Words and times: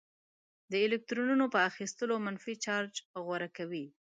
د 0.71 0.73
الکترونونو 0.85 1.45
په 1.53 1.59
اخیستلو 1.69 2.13
منفي 2.25 2.55
چارج 2.65 2.93
غوره 3.25 3.49
کوي. 3.57 3.85